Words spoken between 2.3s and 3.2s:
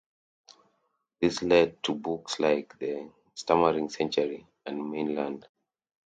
like "The